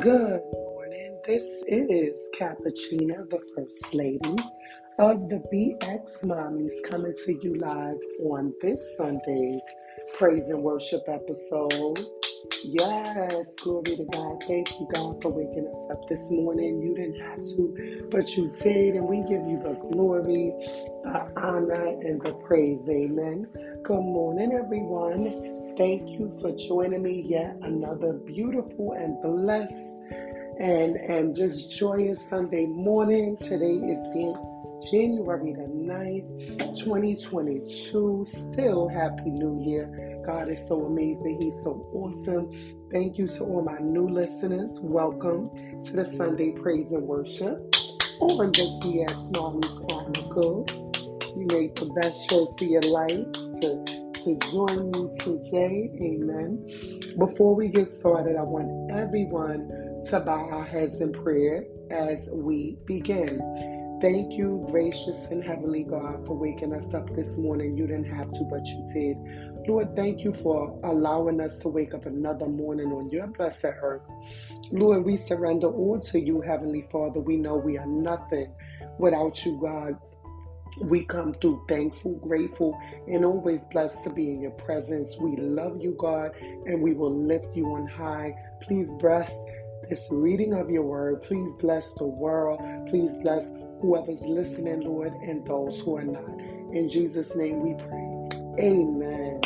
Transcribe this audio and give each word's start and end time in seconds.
Good 0.00 0.42
morning. 0.52 1.20
This 1.26 1.44
is 1.68 2.18
Cappuccina, 2.38 3.30
the 3.30 3.40
First 3.56 3.94
Lady 3.94 4.36
of 4.98 5.28
the 5.28 5.42
BX 5.52 6.24
Mommies, 6.24 6.72
coming 6.90 7.14
to 7.26 7.32
you 7.42 7.56
live 7.60 7.98
on 8.24 8.52
this 8.62 8.82
Sunday's 8.96 9.62
Praise 10.18 10.48
and 10.48 10.62
Worship 10.62 11.02
episode. 11.08 12.00
Yes, 12.64 13.54
glory 13.62 13.96
to 13.96 14.06
God. 14.12 14.44
Thank 14.48 14.70
you, 14.72 14.88
God, 14.94 15.22
for 15.22 15.30
waking 15.32 15.68
us 15.68 15.78
up 15.92 16.08
this 16.08 16.30
morning. 16.30 16.82
You 16.82 16.94
didn't 16.96 17.20
have 17.20 17.38
to, 17.38 18.08
but 18.10 18.36
you 18.36 18.52
did, 18.62 18.96
and 18.96 19.06
we 19.06 19.18
give 19.22 19.46
you 19.46 19.60
the 19.62 19.78
glory, 19.92 20.52
the 21.04 21.32
honor, 21.36 21.88
and 22.02 22.20
the 22.22 22.32
praise. 22.46 22.82
Amen. 22.90 23.46
Good 23.84 24.02
morning, 24.02 24.52
everyone. 24.52 25.55
Thank 25.76 26.08
you 26.08 26.34
for 26.40 26.52
joining 26.52 27.02
me 27.02 27.26
yet 27.28 27.54
another 27.60 28.14
beautiful 28.14 28.92
and 28.92 29.20
blessed 29.20 29.74
and 30.58 30.96
and 30.96 31.36
just 31.36 31.70
joyous 31.70 32.18
Sunday 32.30 32.64
morning. 32.64 33.36
Today 33.42 33.74
is 33.74 34.00
the 34.14 34.80
January 34.90 35.52
the 35.52 35.68
9th, 35.68 36.76
2022. 36.82 38.24
Still 38.26 38.88
happy 38.88 39.28
new 39.28 39.62
year. 39.62 40.22
God 40.24 40.48
is 40.48 40.66
so 40.66 40.86
amazing. 40.86 41.42
He's 41.42 41.62
so 41.62 41.86
awesome. 41.92 42.50
Thank 42.90 43.18
you 43.18 43.28
to 43.28 43.44
all 43.44 43.62
my 43.62 43.76
new 43.78 44.08
listeners. 44.08 44.78
Welcome 44.80 45.50
to 45.84 45.92
the 45.92 46.06
Sunday 46.06 46.52
praise 46.52 46.90
and 46.90 47.02
worship 47.02 47.58
on 48.20 48.50
the 48.52 48.80
BX 48.80 49.36
Mommy's 49.36 49.78
Chronicles. 49.90 50.70
You 51.36 51.46
make 51.48 51.74
the 51.74 51.92
best 52.00 52.30
choice 52.30 52.48
of 52.62 52.66
your 52.66 52.80
life 52.80 53.30
to 53.60 54.05
to 54.26 54.34
join 54.50 54.90
me 54.90 55.08
today. 55.20 55.88
Amen. 56.02 56.68
Before 57.16 57.54
we 57.54 57.68
get 57.68 57.88
started, 57.88 58.34
I 58.34 58.42
want 58.42 58.90
everyone 58.90 59.68
to 60.08 60.18
bow 60.18 60.50
our 60.50 60.64
heads 60.64 61.00
in 61.00 61.12
prayer 61.12 61.64
as 61.92 62.28
we 62.32 62.76
begin. 62.86 63.38
Thank 64.02 64.32
you, 64.32 64.66
gracious 64.68 65.26
and 65.30 65.44
heavenly 65.44 65.84
God, 65.84 66.26
for 66.26 66.36
waking 66.36 66.74
us 66.74 66.92
up 66.92 67.14
this 67.14 67.30
morning. 67.36 67.76
You 67.76 67.86
didn't 67.86 68.12
have 68.12 68.32
to, 68.32 68.42
but 68.50 68.66
you 68.66 68.84
did. 68.92 69.68
Lord, 69.68 69.94
thank 69.94 70.24
you 70.24 70.32
for 70.32 70.76
allowing 70.82 71.40
us 71.40 71.58
to 71.60 71.68
wake 71.68 71.94
up 71.94 72.06
another 72.06 72.48
morning 72.48 72.88
on 72.88 73.08
your 73.10 73.28
blessed 73.28 73.64
earth. 73.80 74.02
Lord, 74.72 75.04
we 75.04 75.16
surrender 75.16 75.68
all 75.68 76.00
to 76.00 76.18
you, 76.18 76.40
Heavenly 76.40 76.84
Father. 76.90 77.20
We 77.20 77.36
know 77.36 77.56
we 77.56 77.78
are 77.78 77.86
nothing 77.86 78.52
without 78.98 79.46
you, 79.46 79.56
God. 79.62 79.96
We 80.80 81.04
come 81.04 81.34
through 81.34 81.64
thankful, 81.68 82.16
grateful, 82.16 82.78
and 83.08 83.24
always 83.24 83.64
blessed 83.64 84.04
to 84.04 84.10
be 84.10 84.30
in 84.30 84.40
your 84.40 84.52
presence. 84.52 85.16
We 85.18 85.36
love 85.36 85.80
you, 85.80 85.96
God, 85.98 86.32
and 86.66 86.82
we 86.82 86.94
will 86.94 87.14
lift 87.14 87.56
you 87.56 87.66
on 87.74 87.86
high. 87.88 88.34
Please 88.62 88.90
bless 89.00 89.34
this 89.88 90.06
reading 90.10 90.54
of 90.54 90.70
your 90.70 90.82
word. 90.84 91.22
Please 91.22 91.54
bless 91.56 91.90
the 91.98 92.06
world. 92.06 92.60
Please 92.88 93.14
bless 93.22 93.50
whoever's 93.80 94.22
listening, 94.22 94.82
Lord, 94.82 95.12
and 95.14 95.46
those 95.46 95.80
who 95.80 95.96
are 95.96 96.04
not. 96.04 96.28
In 96.74 96.88
Jesus' 96.90 97.34
name 97.36 97.60
we 97.60 97.74
pray. 97.74 98.66
Amen. 98.66 99.40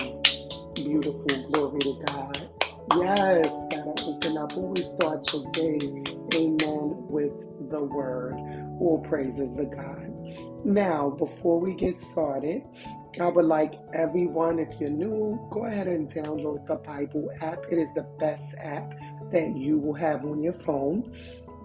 Beautiful. 0.74 1.26
Glory 1.52 1.80
to 1.80 2.02
God. 2.06 2.50
Yes, 2.96 3.48
gotta 3.70 3.94
open 4.04 4.38
up 4.38 4.56
when 4.56 4.70
we 4.74 4.82
start 4.82 5.32
your 5.32 5.44
day. 5.52 5.78
Amen. 6.34 6.96
With 7.08 7.34
the 7.70 7.82
word. 7.82 8.34
All 8.80 9.04
praises 9.08 9.56
to 9.56 9.66
God. 9.66 10.19
Now, 10.70 11.10
before 11.10 11.58
we 11.58 11.74
get 11.74 11.96
started, 11.98 12.62
I 13.20 13.26
would 13.26 13.44
like 13.44 13.74
everyone, 13.92 14.60
if 14.60 14.68
you're 14.78 14.88
new, 14.88 15.44
go 15.50 15.64
ahead 15.64 15.88
and 15.88 16.08
download 16.08 16.64
the 16.68 16.76
Bible 16.76 17.28
app. 17.40 17.64
It 17.72 17.76
is 17.76 17.92
the 17.94 18.06
best 18.20 18.54
app 18.56 18.94
that 19.32 19.56
you 19.56 19.78
will 19.78 19.94
have 19.94 20.24
on 20.24 20.40
your 20.44 20.52
phone. 20.52 21.12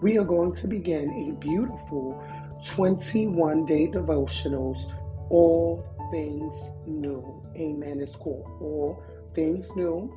We 0.02 0.18
are 0.18 0.24
going 0.24 0.54
to 0.54 0.66
begin 0.66 1.08
a 1.08 1.40
beautiful 1.40 2.20
21 2.64 3.64
day 3.64 3.86
devotionals, 3.86 4.92
All 5.30 5.86
Things 6.10 6.52
New. 6.84 7.44
Amen. 7.54 8.00
It's 8.00 8.16
called 8.16 8.44
All 8.60 9.04
Things 9.36 9.68
New. 9.76 10.12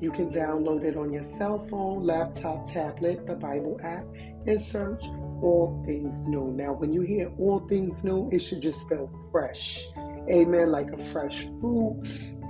You 0.00 0.12
can 0.12 0.30
download 0.30 0.84
it 0.84 0.96
on 0.96 1.12
your 1.12 1.24
cell 1.24 1.58
phone, 1.58 2.04
laptop, 2.04 2.70
tablet, 2.70 3.26
the 3.26 3.34
Bible 3.34 3.80
app, 3.82 4.04
and 4.46 4.62
search 4.62 5.02
all 5.42 5.82
things 5.84 6.26
new. 6.26 6.52
Now, 6.56 6.72
when 6.72 6.92
you 6.92 7.02
hear 7.02 7.32
all 7.38 7.60
things 7.68 8.02
new, 8.04 8.30
it 8.32 8.38
should 8.40 8.62
just 8.62 8.88
feel 8.88 9.10
fresh. 9.30 9.86
Amen. 10.30 10.70
Like 10.70 10.92
a 10.92 10.98
fresh 10.98 11.48
fruit, 11.60 12.02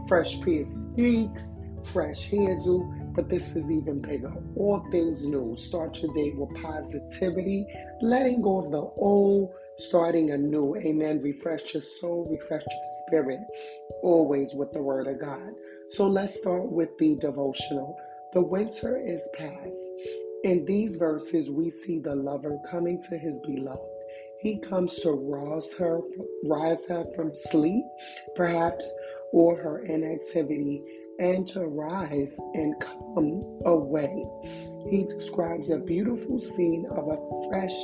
fresh 0.08 0.40
pair 0.40 0.62
of 0.62 0.96
cheeks, 0.96 1.42
fresh 1.82 2.30
hairdo. 2.30 3.14
But 3.14 3.28
this 3.28 3.56
is 3.56 3.70
even 3.70 4.00
bigger. 4.00 4.32
All 4.56 4.86
things 4.90 5.26
new. 5.26 5.54
Start 5.58 5.98
your 5.98 6.12
day 6.14 6.32
with 6.34 6.54
positivity, 6.62 7.66
letting 8.00 8.40
go 8.40 8.64
of 8.64 8.70
the 8.70 8.80
old, 8.80 9.52
starting 9.78 10.30
anew. 10.30 10.76
Amen. 10.76 11.20
Refresh 11.20 11.74
your 11.74 11.82
soul, 12.00 12.26
refresh 12.30 12.62
your 12.62 13.06
spirit, 13.06 13.40
always 14.02 14.54
with 14.54 14.72
the 14.72 14.82
word 14.82 15.08
of 15.08 15.20
God. 15.20 15.52
So 15.90 16.06
let's 16.06 16.38
start 16.38 16.70
with 16.70 16.96
the 16.98 17.16
devotional. 17.16 17.98
The 18.32 18.40
winter 18.40 18.96
is 18.96 19.28
past. 19.34 19.76
In 20.44 20.64
these 20.64 20.96
verses, 20.96 21.50
we 21.50 21.70
see 21.70 22.00
the 22.00 22.16
lover 22.16 22.58
coming 22.68 23.00
to 23.08 23.16
his 23.16 23.34
beloved. 23.46 23.80
He 24.40 24.58
comes 24.58 24.96
to 25.00 25.12
rouse 25.12 25.72
her, 25.74 26.00
rise 26.44 26.84
her 26.88 27.04
from 27.14 27.32
sleep, 27.32 27.84
perhaps, 28.34 28.92
or 29.32 29.56
her 29.56 29.84
inactivity, 29.84 30.82
and 31.20 31.46
to 31.50 31.66
rise 31.66 32.36
and 32.54 32.74
come 32.80 33.60
away. 33.66 34.24
He 34.88 35.04
describes 35.04 35.70
a 35.70 35.78
beautiful 35.78 36.40
scene 36.40 36.86
of 36.90 37.08
a 37.08 37.48
fresh 37.48 37.74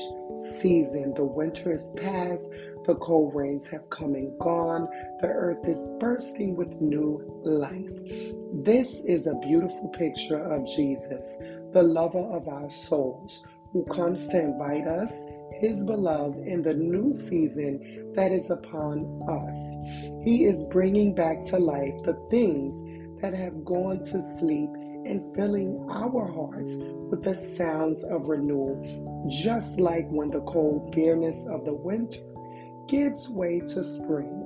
season. 0.60 1.14
The 1.14 1.24
winter 1.24 1.74
is 1.74 1.90
past, 1.96 2.48
the 2.86 2.96
cold 2.96 3.34
rains 3.34 3.66
have 3.68 3.88
come 3.90 4.14
and 4.14 4.38
gone, 4.38 4.88
the 5.20 5.28
earth 5.28 5.66
is 5.66 5.84
bursting 6.00 6.56
with 6.56 6.80
new 6.80 7.22
life. 7.44 8.24
This 8.64 9.04
is 9.04 9.26
a 9.26 9.34
beautiful 9.34 9.88
picture 9.88 10.42
of 10.42 10.66
Jesus, 10.66 11.34
the 11.72 11.82
lover 11.82 12.18
of 12.18 12.48
our 12.48 12.70
souls, 12.70 13.42
who 13.72 13.84
comes 13.84 14.28
to 14.28 14.40
invite 14.40 14.86
us, 14.86 15.12
his 15.60 15.84
beloved, 15.84 16.38
in 16.46 16.62
the 16.62 16.74
new 16.74 17.12
season 17.12 18.12
that 18.14 18.32
is 18.32 18.50
upon 18.50 19.22
us. 19.28 20.24
He 20.24 20.44
is 20.44 20.64
bringing 20.70 21.14
back 21.14 21.44
to 21.46 21.58
life 21.58 21.94
the 22.04 22.18
things 22.30 23.20
that 23.20 23.34
have 23.34 23.64
gone 23.64 24.02
to 24.04 24.22
sleep 24.38 24.70
and 25.08 25.34
filling 25.34 25.86
our 25.90 26.30
hearts 26.30 26.74
with 27.10 27.22
the 27.22 27.34
sounds 27.34 28.04
of 28.04 28.28
renewal, 28.28 28.76
just 29.42 29.80
like 29.80 30.08
when 30.10 30.30
the 30.30 30.40
cold 30.42 30.94
bareness 30.94 31.46
of 31.48 31.64
the 31.64 31.72
winter 31.72 32.20
gives 32.88 33.28
way 33.28 33.60
to 33.60 33.82
spring. 33.82 34.44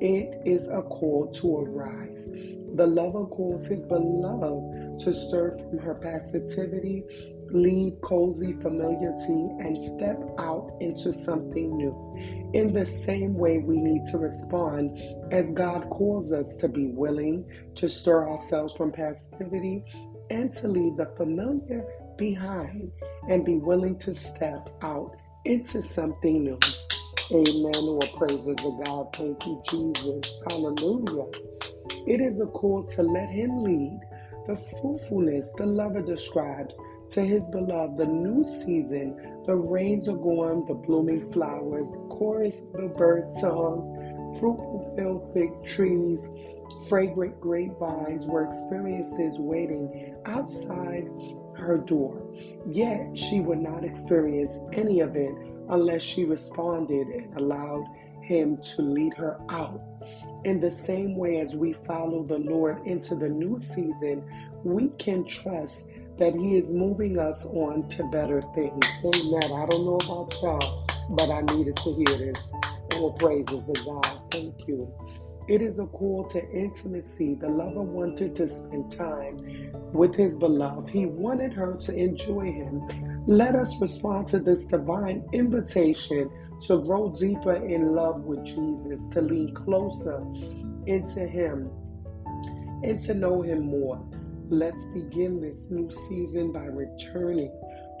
It 0.00 0.42
is 0.44 0.68
a 0.68 0.82
call 0.82 1.30
to 1.36 1.58
arise. 1.58 2.28
The 2.74 2.86
lover 2.86 3.24
calls 3.26 3.66
his 3.66 3.86
beloved 3.86 5.00
to 5.00 5.12
stir 5.12 5.52
from 5.52 5.78
her 5.78 5.94
passivity, 5.94 7.04
leave 7.50 8.00
cozy 8.02 8.52
familiarity, 8.54 9.48
and 9.60 9.80
step 9.80 10.18
out 10.38 10.76
into 10.80 11.12
something 11.12 11.76
new. 11.76 12.50
In 12.52 12.72
the 12.72 12.86
same 12.86 13.34
way, 13.34 13.58
we 13.58 13.78
need 13.78 14.04
to 14.10 14.18
respond 14.18 14.98
as 15.32 15.52
God 15.52 15.88
calls 15.90 16.32
us 16.32 16.56
to 16.56 16.68
be 16.68 16.86
willing 16.88 17.44
to 17.76 17.88
stir 17.88 18.28
ourselves 18.28 18.74
from 18.74 18.92
passivity 18.92 19.84
and 20.30 20.50
to 20.52 20.68
leave 20.68 20.96
the 20.96 21.06
familiar 21.16 21.84
behind 22.16 22.90
and 23.28 23.44
be 23.44 23.56
willing 23.56 23.98
to 24.00 24.14
step 24.14 24.70
out 24.82 25.16
into 25.44 25.82
something 25.82 26.42
new. 26.42 26.58
Amen. 27.32 27.74
Or 27.74 28.00
praises 28.16 28.56
to 28.56 28.82
God. 28.84 29.14
Thank 29.14 29.44
you, 29.46 29.62
Jesus. 29.68 30.40
Hallelujah. 30.48 31.26
It 32.06 32.20
is 32.20 32.40
a 32.40 32.46
call 32.46 32.84
to 32.84 33.02
let 33.02 33.28
Him 33.28 33.62
lead. 33.64 34.00
The 34.46 34.56
fruitfulness 34.56 35.48
the 35.56 35.66
lover 35.66 36.02
describes 36.02 36.74
to 37.10 37.22
his 37.22 37.48
beloved, 37.50 37.96
the 37.96 38.06
new 38.06 38.44
season, 38.44 39.42
the 39.46 39.54
rains 39.54 40.08
are 40.08 40.16
gone, 40.16 40.66
the 40.66 40.74
blooming 40.74 41.30
flowers, 41.32 41.90
the 41.90 41.98
chorus 42.08 42.60
of 42.74 42.82
the 42.82 42.88
bird 42.88 43.32
songs, 43.40 43.86
fruitful 44.38 44.92
filled 44.96 45.32
fig 45.32 45.50
trees, 45.64 46.28
fragrant 46.88 47.40
grapevines 47.40 48.26
were 48.26 48.44
experiences 48.44 49.38
waiting 49.38 50.14
outside 50.26 51.08
her 51.56 51.78
door. 51.78 52.22
Yet 52.70 53.16
she 53.16 53.40
would 53.40 53.60
not 53.60 53.84
experience 53.84 54.58
any 54.72 55.00
of 55.00 55.16
it 55.16 55.34
unless 55.68 56.02
she 56.02 56.24
responded 56.24 57.08
and 57.08 57.36
allowed 57.36 57.84
Him 58.22 58.58
to 58.74 58.82
lead 58.82 59.14
her 59.14 59.40
out. 59.48 59.80
In 60.44 60.60
the 60.60 60.70
same 60.70 61.16
way 61.16 61.40
as 61.40 61.54
we 61.54 61.72
follow 61.72 62.24
the 62.24 62.38
Lord 62.38 62.86
into 62.86 63.14
the 63.14 63.28
new 63.28 63.58
season, 63.58 64.24
we 64.64 64.88
can 64.98 65.24
trust 65.26 65.86
that 66.18 66.34
He 66.34 66.56
is 66.56 66.70
moving 66.70 67.18
us 67.18 67.44
on 67.46 67.88
to 67.90 68.04
better 68.04 68.42
things. 68.54 68.84
Amen. 69.04 69.52
I 69.52 69.66
don't 69.66 69.84
know 69.84 69.98
about 70.04 70.34
y'all, 70.42 70.88
but 71.10 71.30
I 71.30 71.42
needed 71.54 71.76
to 71.76 71.94
hear 71.94 72.32
this. 72.32 72.52
All 72.96 73.12
praises 73.12 73.62
to 73.64 73.84
God. 73.84 74.20
Thank 74.30 74.66
you. 74.66 74.92
It 75.48 75.62
is 75.62 75.78
a 75.78 75.86
call 75.86 76.24
to 76.30 76.50
intimacy. 76.50 77.34
The 77.34 77.48
lover 77.48 77.82
wanted 77.82 78.34
to 78.36 78.48
spend 78.48 78.90
time 78.90 79.38
with 79.92 80.14
his 80.14 80.36
beloved, 80.36 80.90
he 80.90 81.06
wanted 81.06 81.52
her 81.52 81.74
to 81.74 81.96
enjoy 81.96 82.52
him. 82.52 83.24
Let 83.26 83.54
us 83.54 83.80
respond 83.80 84.26
to 84.28 84.40
this 84.40 84.64
divine 84.64 85.24
invitation 85.32 86.30
to 86.66 86.78
grow 86.78 87.12
deeper 87.12 87.54
in 87.54 87.94
love 87.94 88.22
with 88.22 88.44
Jesus, 88.44 89.00
to 89.12 89.20
lean 89.20 89.54
closer 89.54 90.24
into 90.86 91.26
him, 91.26 91.70
and 92.82 92.98
to 93.00 93.14
know 93.14 93.42
him 93.42 93.66
more. 93.66 94.04
Let's 94.48 94.84
begin 94.94 95.40
this 95.40 95.64
new 95.70 95.90
season 96.08 96.52
by 96.52 96.66
returning 96.66 97.52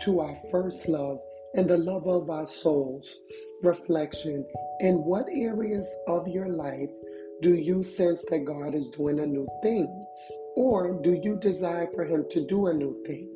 to 0.02 0.20
our 0.20 0.36
first 0.52 0.86
love 0.88 1.18
and 1.54 1.68
the 1.68 1.76
love 1.76 2.06
of 2.06 2.30
our 2.30 2.46
souls. 2.46 3.16
Reflection 3.64 4.46
In 4.78 5.02
what 5.02 5.26
areas 5.28 5.88
of 6.06 6.28
your 6.28 6.48
life 6.48 6.90
do 7.42 7.54
you 7.54 7.82
sense 7.82 8.24
that 8.30 8.44
God 8.44 8.76
is 8.76 8.90
doing 8.90 9.18
a 9.18 9.26
new 9.26 9.48
thing? 9.60 10.06
Or 10.54 11.00
do 11.02 11.14
you 11.14 11.36
desire 11.36 11.88
for 11.92 12.04
Him 12.04 12.24
to 12.30 12.46
do 12.46 12.68
a 12.68 12.74
new 12.74 13.02
thing? 13.04 13.28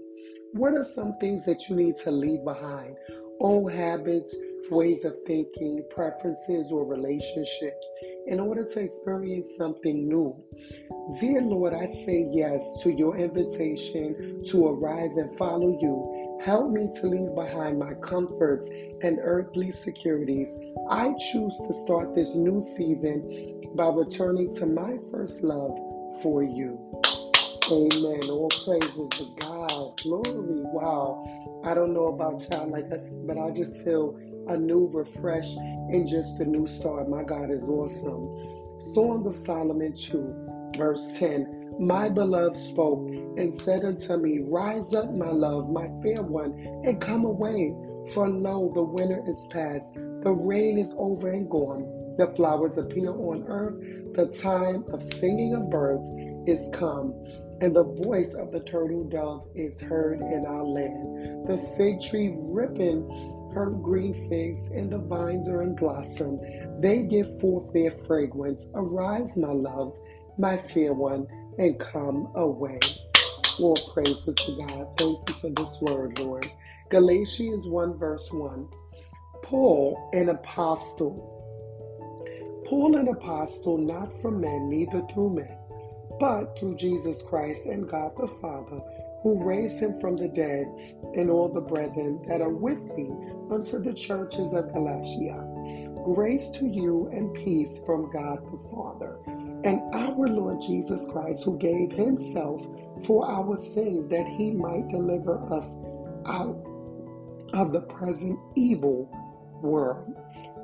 What 0.52 0.74
are 0.74 0.84
some 0.84 1.16
things 1.18 1.44
that 1.46 1.68
you 1.68 1.74
need 1.74 1.96
to 2.04 2.12
leave 2.12 2.44
behind? 2.44 2.94
Old 3.40 3.72
habits, 3.72 4.36
ways 4.70 5.04
of 5.04 5.16
thinking, 5.26 5.84
preferences, 5.90 6.70
or 6.72 6.84
relationships 6.84 7.86
in 8.26 8.38
order 8.38 8.64
to 8.64 8.80
experience 8.80 9.48
something 9.56 10.08
new. 10.08 10.36
Dear 11.20 11.42
Lord, 11.42 11.74
I 11.74 11.86
say 11.86 12.28
yes 12.32 12.78
to 12.82 12.90
your 12.90 13.16
invitation 13.16 14.42
to 14.50 14.68
arise 14.68 15.16
and 15.16 15.32
follow 15.36 15.78
you. 15.80 16.38
Help 16.42 16.70
me 16.70 16.88
to 17.00 17.06
leave 17.08 17.34
behind 17.34 17.78
my 17.78 17.94
comforts 17.94 18.68
and 19.02 19.18
earthly 19.20 19.72
securities. 19.72 20.48
I 20.88 21.12
choose 21.32 21.56
to 21.66 21.72
start 21.84 22.14
this 22.14 22.34
new 22.34 22.62
season 22.76 23.60
by 23.74 23.88
returning 23.88 24.54
to 24.56 24.66
my 24.66 24.96
first 25.10 25.42
love 25.42 25.76
for 26.22 26.42
you. 26.42 26.78
Amen. 27.70 28.20
All 28.30 28.48
praises 28.64 29.08
to 29.10 29.26
God. 29.40 30.00
Glory. 30.02 30.62
Wow. 30.72 31.62
I 31.64 31.74
don't 31.74 31.92
know 31.92 32.06
about 32.06 32.42
y'all, 32.50 32.68
like 32.68 32.86
I 32.86 32.98
said, 32.98 33.26
but 33.26 33.38
I 33.38 33.50
just 33.50 33.84
feel 33.84 34.18
a 34.48 34.56
new 34.56 34.90
refresh 34.92 35.46
and 35.46 36.08
just 36.08 36.40
a 36.40 36.44
new 36.44 36.66
start. 36.66 37.08
My 37.08 37.22
God 37.22 37.50
is 37.50 37.62
awesome. 37.64 38.28
Song 38.94 39.26
of 39.26 39.36
Solomon 39.36 39.94
2, 39.94 40.72
verse 40.76 41.06
10. 41.18 41.76
My 41.78 42.08
beloved 42.08 42.56
spoke 42.56 43.08
and 43.08 43.54
said 43.54 43.84
unto 43.84 44.16
me, 44.16 44.40
Rise 44.40 44.94
up, 44.94 45.12
my 45.12 45.30
love, 45.30 45.70
my 45.70 45.88
fair 46.02 46.22
one, 46.22 46.52
and 46.84 47.00
come 47.00 47.24
away. 47.24 47.74
For 48.14 48.28
lo, 48.28 48.70
the 48.74 48.82
winter 48.82 49.22
is 49.28 49.46
past, 49.50 49.94
the 49.94 50.32
rain 50.32 50.78
is 50.78 50.94
over 50.96 51.30
and 51.30 51.48
gone, 51.50 52.16
the 52.16 52.28
flowers 52.28 52.78
appear 52.78 53.10
on 53.10 53.44
earth, 53.46 53.78
the 54.14 54.26
time 54.40 54.84
of 54.92 55.02
singing 55.02 55.54
of 55.54 55.70
birds 55.70 56.08
is 56.46 56.68
come, 56.72 57.14
and 57.60 57.76
the 57.76 57.84
voice 57.84 58.34
of 58.34 58.52
the 58.52 58.60
turtle 58.60 59.04
dove 59.04 59.48
is 59.54 59.80
heard 59.80 60.20
in 60.20 60.44
our 60.46 60.64
land. 60.64 61.46
The 61.46 61.58
fig 61.76 62.00
tree 62.00 62.34
ripping 62.36 63.06
her 63.52 63.70
green 63.70 64.14
figs, 64.28 64.66
and 64.74 64.90
the 64.92 64.98
vines 64.98 65.48
are 65.48 65.62
in 65.62 65.74
blossom. 65.74 66.40
They 66.80 67.02
give 67.02 67.40
forth 67.40 67.72
their 67.72 67.90
fragrance. 67.90 68.68
Arise, 68.74 69.36
my 69.36 69.52
love, 69.52 69.96
my 70.38 70.56
fair 70.56 70.92
one, 70.94 71.26
and 71.58 71.78
come 71.78 72.28
away. 72.34 72.80
All 73.60 73.76
praises 73.92 74.34
to 74.34 74.52
God. 74.66 74.88
Thank 74.96 75.18
you 75.28 75.34
for 75.34 75.50
this 75.50 75.78
word, 75.80 76.18
Lord. 76.18 76.50
Galatians 76.88 77.66
1, 77.66 77.98
verse 77.98 78.28
1. 78.32 78.68
Paul, 79.42 80.10
an 80.12 80.28
apostle. 80.28 81.36
Paul, 82.66 82.96
an 82.96 83.08
apostle, 83.08 83.78
not 83.78 84.12
from 84.20 84.40
men, 84.40 84.68
neither 84.68 85.02
through 85.12 85.34
men, 85.34 85.58
but 86.18 86.58
through 86.58 86.76
Jesus 86.76 87.22
Christ 87.22 87.66
and 87.66 87.88
God 87.88 88.12
the 88.16 88.28
Father, 88.28 88.80
who 89.22 89.42
raised 89.42 89.80
him 89.80 89.98
from 90.00 90.16
the 90.16 90.28
dead, 90.28 90.66
and 91.16 91.30
all 91.30 91.48
the 91.48 91.60
brethren 91.60 92.22
that 92.28 92.40
are 92.40 92.54
with 92.54 92.82
me 92.96 93.10
unto 93.52 93.78
the 93.78 93.94
churches 93.94 94.52
of 94.52 94.72
Galatia. 94.72 95.44
Grace 96.14 96.50
to 96.50 96.66
you 96.66 97.08
and 97.12 97.32
peace 97.44 97.80
from 97.84 98.10
God 98.10 98.38
the 98.50 98.58
Father 98.74 99.18
and 99.64 99.80
our 99.94 100.28
Lord 100.28 100.62
Jesus 100.62 101.06
Christ, 101.12 101.44
who 101.44 101.58
gave 101.58 101.92
himself 101.92 102.66
for 103.04 103.30
our 103.30 103.58
sins 103.58 104.08
that 104.10 104.26
he 104.26 104.50
might 104.50 104.88
deliver 104.88 105.38
us 105.52 105.66
out 106.26 106.56
of 107.52 107.72
the 107.72 107.82
present 107.82 108.38
evil 108.56 109.10
world, 109.62 110.16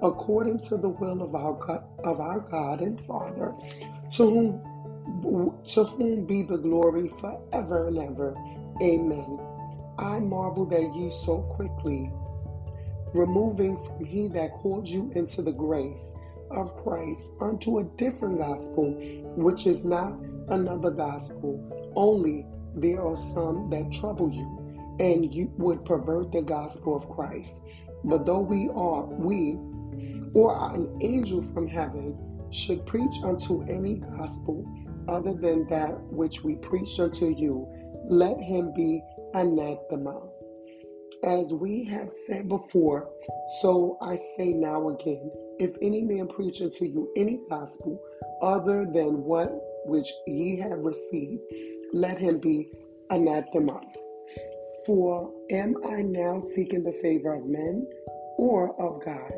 according 0.03 0.59
to 0.61 0.77
the 0.77 0.89
will 0.89 1.23
of 1.23 1.35
our 1.35 1.55
God, 1.67 1.85
of 2.05 2.21
our 2.21 2.41
God 2.41 2.81
and 2.81 3.01
Father, 3.05 3.55
to 4.15 4.31
whom 4.31 4.63
to 5.65 5.85
whom 5.85 6.27
be 6.27 6.43
the 6.43 6.57
glory 6.57 7.11
forever 7.21 7.89
and 7.89 7.99
ever. 7.99 8.35
Amen. 8.83 9.39
I 9.99 10.21
marvel 10.21 10.67
that 10.67 10.95
ye 10.95 11.11
so 11.11 11.39
quickly, 11.57 12.11
removing 13.17 13.79
he 14.05 14.29
that 14.29 14.53
called 14.53 14.87
you 14.87 15.11
into 15.15 15.43
the 15.43 15.53
grace 15.53 16.15
of 16.51 16.77
Christ 16.83 17.33
unto 17.41 17.79
a 17.79 17.85
different 17.97 18.39
gospel, 18.39 18.93
which 19.37 19.67
is 19.67 19.85
not 19.85 20.13
another 20.49 20.91
gospel, 20.91 21.93
only 21.97 22.47
there 22.75 23.03
are 23.05 23.17
some 23.17 23.71
that 23.71 23.91
trouble 23.93 24.31
you, 24.31 24.97
and 25.01 25.35
you 25.35 25.53
would 25.57 25.85
pervert 25.85 26.31
the 26.33 26.43
gospel 26.43 26.95
of 26.95 27.09
Christ. 27.11 27.61
But 28.05 28.27
though 28.27 28.41
we 28.41 28.69
are, 28.69 29.05
we, 29.05 29.59
or 30.35 30.75
an 30.75 30.99
angel 31.01 31.43
from 31.55 31.67
heaven, 31.67 32.17
should 32.51 32.87
preach 32.87 33.15
unto 33.25 33.63
any 33.63 33.97
gospel 33.97 34.65
other 35.09 35.35
than 35.35 35.67
that 35.69 36.01
which 36.13 36.43
we 36.45 36.57
preach 36.57 37.01
unto 37.01 37.27
you, 37.29 37.67
let 38.09 38.39
him 38.41 38.73
be 38.75 39.03
anathema. 39.35 40.21
As 41.27 41.53
we 41.53 41.83
have 41.87 42.13
said 42.29 42.49
before, 42.49 43.11
so 43.61 43.99
I 44.01 44.15
say 44.37 44.53
now 44.53 44.91
again 44.91 45.29
if 45.59 45.75
any 45.83 46.03
man 46.03 46.29
preach 46.29 46.63
unto 46.63 46.85
you 46.85 47.13
any 47.17 47.41
gospel 47.51 48.01
other 48.43 48.87
than 48.87 49.25
what 49.25 49.51
which 49.87 50.09
ye 50.29 50.57
have 50.59 50.85
received, 50.85 51.43
let 51.93 52.19
him 52.19 52.39
be 52.39 52.71
anathema. 53.11 53.81
For 54.87 55.33
am 55.51 55.75
I 55.89 56.03
now 56.03 56.39
seeking 56.39 56.85
the 56.85 56.97
favor 57.03 57.35
of 57.35 57.47
men 57.47 57.89
or 58.39 58.81
of 58.81 59.05
God? 59.05 59.33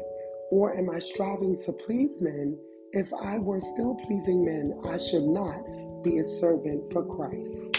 Or 0.50 0.76
am 0.76 0.90
I 0.90 0.99
striving 0.99 1.56
to 1.64 1.73
please 1.73 2.20
men? 2.20 2.58
If 2.93 3.12
I 3.14 3.38
were 3.38 3.61
still 3.61 3.95
pleasing 4.07 4.45
men, 4.45 4.78
I 4.85 4.99
should 4.99 5.25
not 5.25 5.62
be 6.02 6.18
a 6.18 6.25
servant 6.26 6.92
for 6.92 7.02
Christ. 7.04 7.78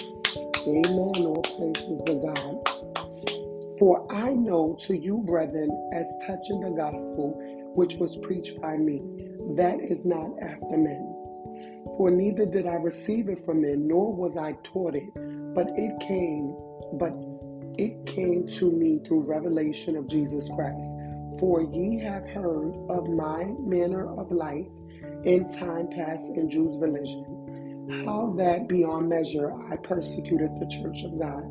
Amen. 0.68 1.26
All 1.26 1.44
praises 1.44 2.02
to 2.08 2.34
God. 2.34 2.89
For 3.80 4.06
I 4.12 4.34
know 4.34 4.76
to 4.82 4.94
you, 4.94 5.20
brethren, 5.20 5.90
as 5.94 6.12
touching 6.28 6.60
the 6.60 6.72
gospel 6.72 7.72
which 7.76 7.96
was 7.96 8.18
preached 8.18 8.60
by 8.60 8.76
me, 8.76 9.02
that 9.56 9.80
is 9.80 10.04
not 10.04 10.32
after 10.42 10.78
men. 10.78 11.16
For 11.96 12.12
neither 12.12 12.46
did 12.46 12.68
I 12.68 12.74
receive 12.74 13.30
it 13.30 13.40
from 13.40 13.62
men, 13.62 13.88
nor 13.88 14.14
was 14.14 14.36
I 14.36 14.58
taught 14.64 14.96
it, 14.96 15.10
but 15.56 15.72
it 15.78 15.98
came, 16.02 16.54
but 17.00 17.14
it 17.78 18.06
came 18.06 18.48
to 18.48 18.70
me 18.70 19.00
through 19.08 19.22
revelation 19.22 19.96
of 19.96 20.08
Jesus 20.08 20.50
Christ. 20.54 20.90
For 21.40 21.62
ye 21.62 22.00
have 22.00 22.28
heard 22.28 22.76
of 22.90 23.10
my 23.10 23.46
manner 23.60 24.14
of 24.20 24.30
life 24.30 24.68
in 25.24 25.48
time 25.58 25.88
past 25.88 26.26
in 26.36 26.50
Jews' 26.50 26.78
religion 26.78 27.40
how 28.06 28.34
that 28.38 28.68
beyond 28.68 29.10
measure 29.10 29.52
I 29.72 29.76
persecuted 29.78 30.60
the 30.60 30.68
church 30.68 31.04
of 31.04 31.18
God 31.18 31.44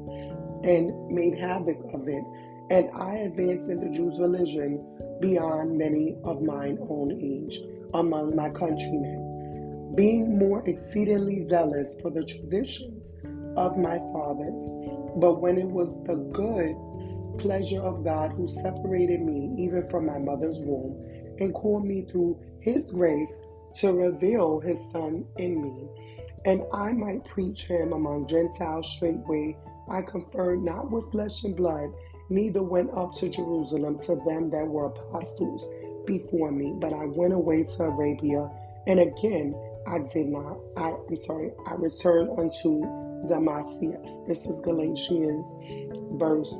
and 0.65 1.09
made 1.09 1.39
havoc 1.39 1.79
of 1.93 2.09
it, 2.09 2.25
and 2.71 2.91
I 2.95 3.17
advanced 3.17 3.69
in 3.69 3.81
the 3.81 3.97
Jews' 3.97 4.21
religion 4.21 4.85
beyond 5.21 5.77
many 5.77 6.17
of 6.25 6.43
mine 6.43 6.79
own 6.89 7.13
age 7.13 7.61
among 7.95 8.37
my 8.37 8.51
countrymen, 8.51 9.93
being 9.97 10.39
more 10.39 10.67
exceedingly 10.69 11.47
zealous 11.49 11.97
for 12.01 12.11
the 12.11 12.25
traditions 12.25 13.13
of 13.57 13.79
my 13.79 13.99
fathers. 14.13 14.63
But 15.17 15.41
when 15.41 15.59
it 15.59 15.67
was 15.67 15.97
the 16.05 16.17
good 16.33 16.77
pleasure 17.39 17.83
of 17.83 18.05
God 18.05 18.33
who 18.33 18.49
separated 18.49 19.21
me 19.21 19.55
even 19.57 19.87
from 19.89 20.07
my 20.07 20.19
mother's 20.19 20.59
womb 20.61 21.01
and 21.39 21.55
called 21.55 21.85
me 21.85 22.03
through 22.03 22.39
his 22.61 22.91
grace 22.91 23.41
to 23.77 23.93
reveal 23.93 24.61
his 24.61 24.81
son 24.93 25.25
in 25.39 25.63
me 25.63 25.89
and 26.45 26.63
I 26.73 26.93
might 26.93 27.25
preach 27.25 27.67
him 27.67 27.93
among 27.93 28.29
Gentiles 28.29 28.89
straightway. 28.89 29.57
I 29.91 30.03
conferred 30.03 30.63
not 30.63 30.91
with 30.91 31.11
flesh 31.11 31.45
and 31.45 31.57
blood, 31.57 31.91
neither 32.29 32.63
went 32.63 32.91
up 32.95 33.15
to 33.17 33.29
Jerusalem 33.29 33.99
to 34.01 34.17
them 34.27 34.51
that 34.51 34.67
were 34.67 34.87
apostles 34.87 35.69
before 36.07 36.51
me, 36.51 36.75
but 36.79 36.93
I 36.93 37.07
went 37.07 37.33
away 37.33 37.65
to 37.65 37.83
Arabia, 37.85 38.51
and 38.87 39.01
again 39.01 39.55
I 39.87 39.99
did 39.99 40.29
not. 40.29 40.59
I, 40.77 40.91
am 40.91 41.17
sorry, 41.17 41.53
I 41.67 41.75
returned 41.75 42.31
unto 42.39 42.83
Damascus. 43.29 44.21
This 44.27 44.47
is 44.47 44.61
Galatians 44.61 45.47
verse 46.19 46.55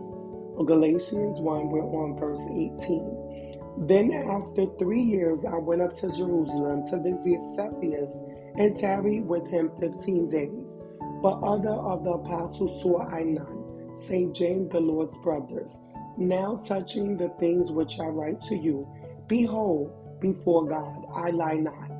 Galatians 0.67 1.41
1, 1.41 1.69
we're 1.71 1.83
on 1.83 2.19
verse 2.19 2.41
18. 2.51 3.87
Then, 3.87 4.13
after 4.13 4.67
three 4.77 5.01
years, 5.03 5.45
I 5.45 5.57
went 5.57 5.83
up 5.83 5.95
to 5.99 6.09
Jerusalem 6.09 6.85
to 6.87 7.01
visit 7.01 7.41
Cephas 7.55 8.11
and 8.57 8.77
tarried 8.77 9.25
with 9.25 9.47
him 9.47 9.71
fifteen 9.79 10.29
days. 10.29 10.77
But 11.21 11.43
other 11.43 11.71
of 11.71 12.05
the 12.05 12.13
apostles 12.13 12.81
saw 12.83 13.03
I 13.03 13.25
none, 13.25 13.97
save 13.97 14.33
James 14.33 14.71
the 14.71 14.81
Lord's 14.81 15.17
brothers. 15.19 15.79
Now, 16.17 16.61
touching 16.65 17.17
the 17.17 17.29
things 17.41 17.71
which 17.71 17.99
I 17.99 18.07
write 18.07 18.41
to 18.43 18.57
you, 18.57 18.87
behold, 19.27 19.93
before 20.21 20.67
God, 20.67 21.07
I 21.15 21.31
lie 21.31 21.55
not. 21.55 21.91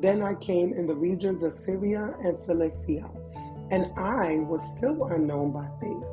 Then 0.00 0.22
I 0.22 0.34
came 0.34 0.72
in 0.72 0.86
the 0.86 0.94
regions 0.94 1.42
of 1.42 1.54
Syria 1.54 2.14
and 2.22 2.36
Cilicia, 2.36 3.08
and 3.70 3.90
I 3.96 4.38
was 4.48 4.62
still 4.76 5.04
unknown 5.04 5.52
by 5.52 5.68
face 5.80 6.10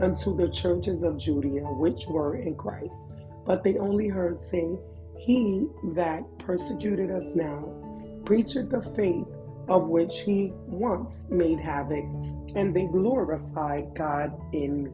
unto 0.00 0.36
the 0.36 0.48
churches 0.48 1.02
of 1.04 1.18
Judea 1.18 1.62
which 1.62 2.06
were 2.06 2.36
in 2.36 2.54
Christ. 2.56 3.00
But 3.44 3.62
they 3.62 3.78
only 3.78 4.08
heard 4.08 4.44
say, 4.44 4.78
He 5.18 5.66
that 5.94 6.24
persecuted 6.38 7.10
us 7.10 7.34
now 7.34 7.64
preacheth 8.24 8.70
the 8.70 8.82
faith 8.94 9.26
of 9.70 9.88
which 9.88 10.20
he 10.22 10.52
once 10.66 11.26
made 11.30 11.60
havoc, 11.60 12.04
and 12.56 12.76
they 12.76 12.86
glorified 12.86 13.94
God 13.96 14.32
in 14.52 14.84
me. 14.84 14.92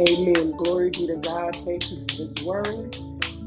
Amen. 0.00 0.56
Glory 0.58 0.90
be 0.90 1.06
to 1.08 1.16
God. 1.18 1.56
Thank 1.66 1.90
you 1.90 1.98
for 2.08 2.16
this 2.16 2.44
word. 2.44 2.96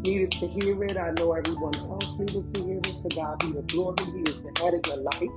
Needed 0.04 0.32
to 0.34 0.48
hear 0.48 0.84
it. 0.86 0.98
I 0.98 1.12
know 1.12 1.34
everyone 1.34 1.76
else 1.78 2.18
needed 2.20 2.54
to 2.56 2.64
hear 2.64 2.78
it. 2.80 2.84
To 2.84 3.10
God 3.16 3.40
be 3.40 3.54
the 3.54 3.64
glory. 3.64 3.98
He 4.14 4.22
is 4.24 4.42
the 4.42 4.54
head 4.64 4.76
of 4.76 4.82
your 4.88 4.98
life. 4.98 5.30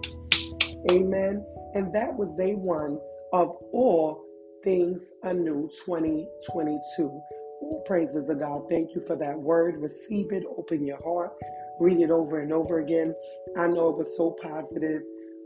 Amen. 0.92 1.46
And 1.74 1.94
that 1.94 2.16
was 2.16 2.34
day 2.36 2.54
one 2.54 3.00
of 3.32 3.56
all 3.72 4.24
things 4.64 5.02
anew 5.24 5.70
2022. 5.86 7.22
All 7.62 7.82
praises 7.86 8.26
to 8.26 8.34
God. 8.36 8.64
Thank 8.70 8.94
you 8.94 9.02
for 9.02 9.16
that 9.16 9.38
word. 9.38 9.76
Receive 9.80 10.32
it. 10.32 10.44
Open 10.58 10.84
your 10.86 11.02
heart. 11.04 11.32
Read 11.80 12.00
it 12.00 12.10
over 12.10 12.40
and 12.40 12.52
over 12.52 12.80
again. 12.80 13.14
I 13.58 13.66
know 13.68 13.90
it 13.90 13.98
was 13.98 14.16
so 14.16 14.36
positive, 14.42 15.02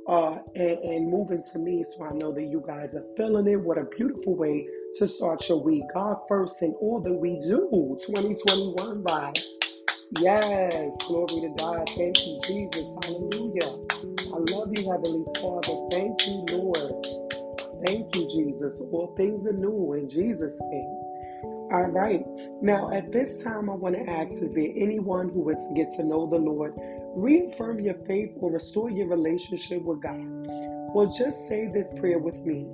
uh, 0.09 0.39
and, 0.55 0.79
and 0.79 1.11
moving 1.11 1.43
to 1.53 1.59
me, 1.59 1.85
so 1.85 2.05
I 2.05 2.13
know 2.13 2.33
that 2.33 2.45
you 2.45 2.63
guys 2.67 2.95
are 2.95 3.05
feeling 3.17 3.49
it. 3.49 3.61
What 3.61 3.79
a 3.79 3.85
beautiful 3.85 4.37
way 4.37 4.67
to 4.99 5.09
start 5.09 5.49
your 5.49 5.63
week. 5.63 5.85
God 5.95 6.19
first 6.29 6.63
in 6.63 6.73
all 6.81 7.01
that 7.01 7.13
we 7.15 7.41
do. 7.41 7.99
2021 8.07 9.03
vibes. 9.03 9.43
Yes, 10.21 10.97
glory 11.07 11.43
to 11.43 11.55
God. 11.59 11.89
Thank 11.97 12.19
you, 12.27 12.41
Jesus. 12.47 12.87
Hallelujah. 13.05 13.79
I 14.33 14.39
love 14.57 14.71
you, 14.77 14.91
Heavenly 14.91 15.25
Father. 15.41 15.89
Thank 15.91 16.27
you, 16.27 16.47
Lord. 16.57 17.07
Thank 17.87 18.15
you, 18.17 18.29
Jesus. 18.31 18.81
All 18.93 19.15
things 19.17 19.47
are 19.47 19.53
new 19.53 19.95
in 19.95 20.09
Jesus' 20.09 20.55
name. 20.71 21.06
All 21.73 21.89
right. 21.89 22.23
Now, 22.63 22.93
at 22.93 23.11
this 23.11 23.43
time, 23.43 23.69
I 23.69 23.75
want 23.75 23.97
to 23.97 24.09
ask 24.09 24.35
Is 24.41 24.53
there 24.53 24.71
anyone 24.77 25.31
who 25.31 25.41
wants 25.41 25.67
to 25.67 25.75
get 25.75 25.89
to 25.97 26.05
know 26.05 26.29
the 26.29 26.37
Lord, 26.37 26.75
reaffirm 27.17 27.81
your 27.81 27.97
faith, 28.07 28.31
or 28.37 28.53
restore 28.53 28.89
your 28.89 29.09
relationship 29.09 29.83
with 29.83 30.01
God? 30.01 30.21
Well, 30.95 31.13
just 31.13 31.49
say 31.49 31.69
this 31.75 31.89
prayer 31.99 32.21
with 32.21 32.37
me 32.37 32.69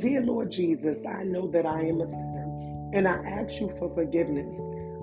Dear 0.00 0.22
Lord 0.22 0.52
Jesus, 0.52 1.04
I 1.04 1.24
know 1.24 1.50
that 1.50 1.66
I 1.66 1.80
am 1.80 2.00
a 2.00 2.06
sinner, 2.06 2.90
and 2.94 3.08
I 3.08 3.16
ask 3.26 3.60
you 3.60 3.74
for 3.76 3.92
forgiveness. 3.92 4.56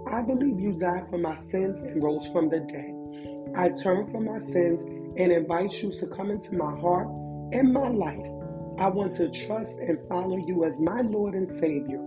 I 0.10 0.22
believe 0.22 0.62
you 0.62 0.80
died 0.80 1.10
for 1.10 1.18
my 1.18 1.36
sins 1.36 1.82
and 1.82 2.02
rose 2.02 2.30
from 2.30 2.48
the 2.48 2.62
dead. 2.62 2.96
I 3.58 3.68
turn 3.84 4.08
from 4.12 4.26
my 4.26 4.38
sins 4.38 4.82
and 5.20 5.34
invite 5.34 5.84
you 5.84 5.92
to 5.92 6.08
come 6.08 6.32
into 6.32 6.56
my 6.56 6.74
heart 6.80 7.08
and 7.52 7.74
my 7.74 7.90
life. 7.90 8.30
I 8.80 8.88
want 8.88 9.14
to 9.16 9.30
trust 9.30 9.80
and 9.80 10.00
follow 10.08 10.38
you 10.38 10.64
as 10.64 10.80
my 10.80 11.02
Lord 11.02 11.34
and 11.36 11.50
Savior. 11.50 12.00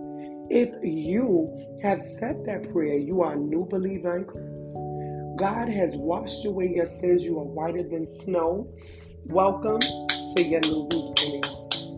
If 0.51 0.69
you 0.81 1.79
have 1.83 2.01
said 2.01 2.43
that 2.47 2.73
prayer, 2.73 2.97
you 2.97 3.21
are 3.21 3.33
a 3.33 3.37
new 3.37 3.67
believer 3.69 4.17
in 4.17 4.25
Christ. 4.25 5.37
God 5.37 5.69
has 5.69 5.95
washed 5.95 6.43
away 6.43 6.73
your 6.73 6.87
sins. 6.87 7.23
You 7.23 7.37
are 7.37 7.43
whiter 7.43 7.83
than 7.83 8.07
snow. 8.07 8.67
Welcome 9.25 9.79
to 9.79 10.43
your 10.43 10.61
new 10.61 10.87
beginning. 10.89 11.43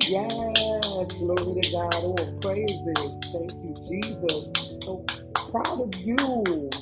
Yes, 0.01 1.13
glory 1.17 1.62
to 1.62 1.72
God. 1.72 1.96
Oh, 1.96 2.15
praises. 2.41 3.22
Thank 3.31 3.53
you, 3.63 3.74
Jesus. 3.89 4.48
I'm 4.58 4.81
so 4.81 5.05
proud 5.50 5.81
of 5.81 5.96
you. 5.96 6.17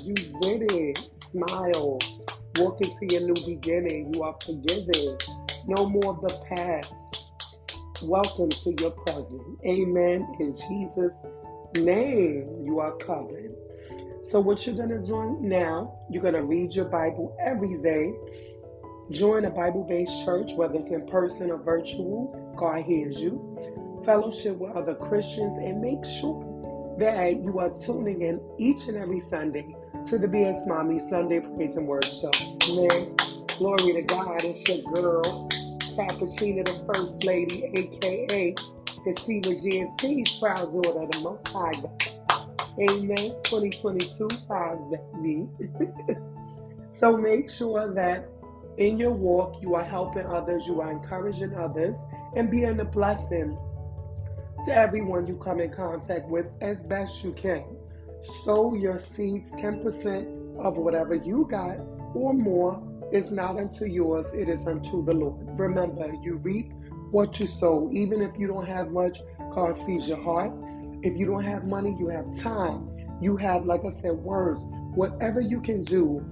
You 0.01 0.15
did 0.41 0.71
it. 0.71 0.97
Smile. 1.31 1.99
Walk 2.57 2.81
into 2.81 3.13
your 3.13 3.27
new 3.27 3.45
beginning. 3.45 4.11
You 4.15 4.23
are 4.23 4.35
forgiven. 4.43 5.19
No 5.67 5.87
more 5.87 6.15
of 6.15 6.21
the 6.21 6.35
past. 6.49 6.95
Welcome 8.01 8.49
to 8.49 8.75
your 8.79 8.91
present. 8.91 9.43
Amen. 9.67 10.25
In 10.39 10.55
Jesus' 10.55 11.11
name, 11.75 12.63
you 12.65 12.79
are 12.79 12.95
covered. 12.97 13.55
So, 14.23 14.39
what 14.39 14.65
you're 14.65 14.75
going 14.75 14.89
to 14.89 14.99
do 14.99 15.37
now, 15.41 15.99
you're 16.09 16.21
going 16.21 16.35
to 16.35 16.43
read 16.43 16.73
your 16.73 16.85
Bible 16.85 17.35
every 17.43 17.81
day. 17.81 18.13
Join 19.11 19.45
a 19.45 19.49
Bible 19.49 19.83
based 19.83 20.23
church, 20.23 20.53
whether 20.53 20.75
it's 20.75 20.89
in 20.89 21.07
person 21.07 21.49
or 21.49 21.57
virtual. 21.57 22.53
God 22.57 22.83
hears 22.83 23.19
you. 23.19 24.01
Fellowship 24.05 24.57
with 24.57 24.75
other 24.75 24.93
Christians 24.93 25.57
and 25.57 25.81
make 25.81 26.05
sure 26.05 26.95
that 26.99 27.41
you 27.41 27.59
are 27.59 27.69
tuning 27.69 28.21
in 28.21 28.39
each 28.59 28.87
and 28.87 28.97
every 28.97 29.19
Sunday 29.19 29.75
to 30.07 30.17
the 30.17 30.27
BX 30.27 30.67
Mommy 30.67 30.99
Sunday 31.09 31.39
Praise 31.39 31.75
and 31.75 31.87
Worship. 31.87 32.35
Amen. 32.69 33.15
Glory 33.57 33.93
to 33.93 34.01
God. 34.03 34.43
It's 34.43 34.67
your 34.67 34.83
girl, 34.93 35.49
Cappuccina, 35.95 36.65
the 36.65 36.93
First 36.93 37.23
Lady, 37.23 37.63
aka 37.73 38.53
because 39.03 39.23
she 39.23 39.37
was 39.37 39.63
GNC's 39.65 40.39
proud 40.39 40.71
daughter, 40.71 41.07
the 41.11 41.19
Most 41.21 41.47
High 41.49 41.71
God. 41.71 42.09
Amen. 42.79 43.35
2022 43.45 44.27
proud 44.47 44.79
me. 45.19 45.47
so 46.91 47.17
make 47.17 47.49
sure 47.49 47.93
that 47.93 48.29
in 48.77 48.97
your 48.97 49.11
walk 49.11 49.61
you 49.61 49.75
are 49.75 49.83
helping 49.83 50.25
others, 50.25 50.65
you 50.65 50.79
are 50.81 50.91
encouraging 50.91 51.53
others, 51.55 51.97
and 52.35 52.49
being 52.49 52.79
a 52.79 52.85
blessing 52.85 53.57
to 54.65 54.73
everyone 54.73 55.27
you 55.27 55.35
come 55.37 55.59
in 55.59 55.71
contact 55.71 56.29
with 56.29 56.47
as 56.61 56.77
best 56.83 57.23
you 57.23 57.33
can. 57.33 57.65
Sow 58.43 58.73
your 58.75 58.99
seeds, 58.99 59.51
10% 59.53 60.59
of 60.59 60.77
whatever 60.77 61.15
you 61.15 61.47
got 61.49 61.77
or 62.13 62.33
more 62.33 62.81
is 63.11 63.31
not 63.31 63.57
unto 63.57 63.85
yours, 63.85 64.27
it 64.33 64.49
is 64.49 64.67
unto 64.67 65.03
the 65.03 65.13
Lord. 65.13 65.59
Remember, 65.59 66.13
you 66.21 66.35
reap 66.35 66.71
what 67.11 67.39
you 67.39 67.47
sow. 67.47 67.89
Even 67.93 68.21
if 68.21 68.31
you 68.37 68.47
don't 68.47 68.67
have 68.67 68.91
much, 68.91 69.19
God 69.53 69.75
sees 69.75 70.07
your 70.07 70.21
heart. 70.21 70.51
If 71.01 71.17
you 71.17 71.25
don't 71.25 71.43
have 71.43 71.65
money, 71.65 71.95
you 71.97 72.07
have 72.09 72.37
time. 72.37 72.89
You 73.21 73.37
have, 73.37 73.65
like 73.65 73.81
I 73.85 73.91
said, 73.91 74.11
words. 74.11 74.63
Whatever 74.95 75.41
you 75.41 75.61
can 75.61 75.81
do 75.81 76.25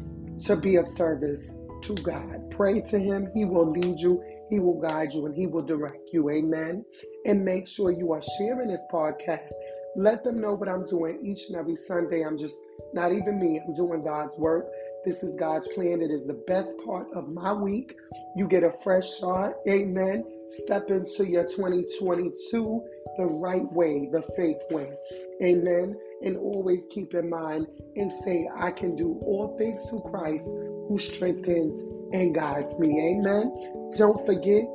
to 0.46 0.56
be 0.56 0.76
of 0.76 0.88
service 0.88 1.54
to 1.82 1.94
God. 1.96 2.52
Pray 2.52 2.82
to 2.82 3.00
Him. 3.00 3.30
He 3.34 3.46
will 3.46 3.72
lead 3.72 4.00
you, 4.00 4.24
He 4.50 4.60
will 4.60 4.80
guide 4.80 5.14
you, 5.14 5.26
and 5.26 5.36
He 5.36 5.48
will 5.48 5.64
direct 5.64 6.10
you. 6.12 6.30
Amen. 6.30 6.84
And 7.26 7.44
make 7.44 7.68
sure 7.68 7.92
you 7.92 8.12
are 8.14 8.22
sharing 8.38 8.70
this 8.70 8.84
podcast. 8.92 9.50
Let 9.96 10.24
them 10.24 10.40
know 10.40 10.54
what 10.54 10.70
I'm 10.70 10.86
doing 10.86 11.20
each 11.24 11.50
and 11.50 11.58
every 11.58 11.76
Sunday. 11.76 12.24
I'm 12.24 12.38
just 12.38 12.56
not 12.94 13.12
even 13.12 13.40
me, 13.40 13.60
I'm 13.60 13.74
doing 13.74 14.04
God's 14.04 14.36
work. 14.38 14.68
This 15.08 15.24
is 15.24 15.38
God's 15.38 15.70
plan. 15.70 16.02
It 16.02 16.12
is 16.12 16.28
the 16.28 16.44
best 16.48 16.76
part 16.86 17.08
of 17.16 17.30
my 17.30 17.54
week. 17.54 17.96
You 18.36 18.46
get 18.46 18.66
a 18.66 18.72
fresh 18.84 19.08
start. 19.08 19.56
Amen. 19.66 20.26
Step 20.50 20.90
into 20.90 21.26
your 21.26 21.46
2022 21.46 22.84
the 23.18 23.26
right 23.26 23.72
way, 23.72 24.10
the 24.12 24.22
faith 24.36 24.58
way. 24.70 24.92
Amen. 25.42 25.98
And 26.24 26.36
always 26.36 26.88
keep 26.92 27.14
in 27.14 27.30
mind 27.30 27.68
and 27.96 28.12
say, 28.12 28.50
I 28.54 28.70
can 28.72 28.98
do 28.98 29.18
all 29.22 29.56
things 29.58 29.90
through 29.90 30.02
Christ 30.12 30.50
who 30.90 30.98
strengthens 31.00 31.80
and 32.14 32.36
guides 32.36 32.78
me. 32.78 33.16
Amen. 33.16 33.90
Don't 33.98 34.26
forget, 34.26 34.66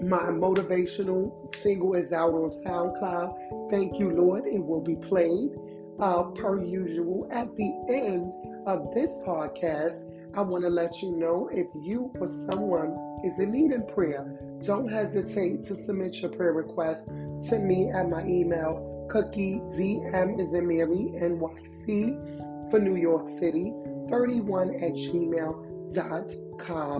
my 0.00 0.28
motivational 0.30 1.52
single 1.52 1.96
is 1.96 2.12
out 2.12 2.32
on 2.32 2.48
SoundCloud. 2.64 3.70
Thank 3.70 3.98
you, 3.98 4.10
Lord. 4.10 4.44
It 4.46 4.64
will 4.64 4.82
be 4.82 4.94
played 4.94 5.50
uh, 5.98 6.22
per 6.30 6.62
usual 6.62 7.28
at 7.32 7.48
the 7.56 7.74
end 7.88 8.32
of 8.66 8.92
this 8.94 9.10
podcast. 9.26 10.10
I 10.36 10.42
want 10.42 10.64
to 10.64 10.70
let 10.70 11.02
you 11.02 11.16
know 11.16 11.48
if 11.52 11.66
you 11.74 12.12
or 12.20 12.28
someone 12.50 12.96
is 13.24 13.38
in 13.40 13.50
need 13.52 13.72
in 13.72 13.86
prayer, 13.86 14.38
don't 14.64 14.88
hesitate 14.88 15.62
to 15.64 15.74
submit 15.74 16.20
your 16.20 16.30
prayer 16.30 16.52
request 16.52 17.06
to 17.48 17.58
me 17.58 17.90
at 17.90 18.08
my 18.08 18.24
email, 18.26 19.06
cookie 19.10 19.60
zm 19.70 20.38
is 20.40 20.52
in 20.52 20.68
Mary 20.68 21.12
NYC 21.16 22.70
for 22.70 22.78
New 22.78 22.96
York 22.96 23.26
City, 23.26 23.72
31 24.10 24.74
at 24.76 24.92
gmail.com. 24.92 25.68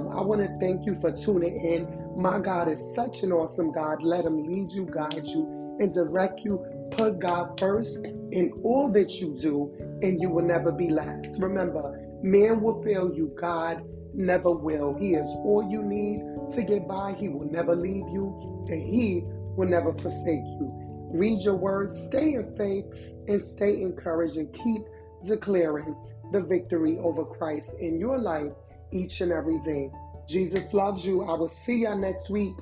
I 0.09 0.21
want 0.23 0.40
to 0.40 0.49
thank 0.59 0.87
you 0.87 0.95
for 0.95 1.12
tuning 1.12 1.64
in. 1.64 1.87
My 2.21 2.40
God 2.40 2.69
is 2.69 2.83
such 2.95 3.23
an 3.23 3.33
awesome 3.33 3.71
God. 3.71 4.02
Let 4.02 4.25
Him 4.25 4.43
lead 4.43 4.73
you, 4.73 4.87
guide 4.87 5.26
you, 5.26 5.76
and 5.79 5.93
direct 5.93 6.40
you. 6.40 6.64
Put 6.93 7.21
God 7.21 7.61
first 7.61 7.99
in 8.33 8.52
all 8.64 8.90
that 8.93 9.21
you 9.21 9.37
do, 9.40 9.73
and 10.02 10.21
you 10.21 10.30
will 10.30 10.45
never 10.45 10.73
be 10.73 10.88
last. 10.88 11.40
Remember, 11.40 11.99
Man 12.23 12.61
will 12.61 12.83
fail 12.83 13.12
you, 13.14 13.35
God 13.40 13.83
never 14.12 14.50
will. 14.50 14.95
He 14.95 15.14
is 15.14 15.26
all 15.26 15.66
you 15.71 15.83
need 15.83 16.21
to 16.54 16.62
get 16.62 16.87
by. 16.87 17.14
He 17.19 17.28
will 17.28 17.50
never 17.50 17.75
leave 17.75 18.07
you, 18.12 18.66
and 18.69 18.83
He 18.83 19.23
will 19.57 19.69
never 19.69 19.92
forsake 19.95 20.45
you. 20.45 20.71
Read 21.14 21.42
your 21.42 21.57
words, 21.57 21.97
stay 22.09 22.35
in 22.35 22.57
faith, 22.57 22.85
and 23.26 23.42
stay 23.42 23.80
encouraged, 23.80 24.37
and 24.37 24.52
keep 24.52 24.83
declaring 25.25 25.97
the 26.33 26.42
victory 26.42 26.99
over 26.99 27.25
Christ 27.25 27.71
in 27.80 27.99
your 27.99 28.19
life 28.19 28.52
each 28.92 29.21
and 29.23 29.33
every 29.33 29.59
day. 29.61 29.90
Jesus 30.28 30.75
loves 30.75 31.04
you. 31.04 31.23
I 31.23 31.35
will 31.35 31.49
see 31.49 31.83
y'all 31.83 31.97
next 31.97 32.28
week. 32.30 32.54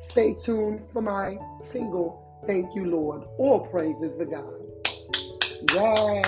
Stay 0.00 0.34
tuned 0.34 0.82
for 0.92 1.02
my 1.02 1.38
single, 1.70 2.42
Thank 2.46 2.74
You, 2.74 2.86
Lord. 2.86 3.22
All 3.38 3.60
praises 3.68 4.18
to 4.18 4.26
God. 4.26 4.63
Yes. 5.62 6.24